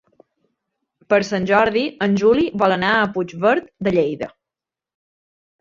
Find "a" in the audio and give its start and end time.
3.03-3.07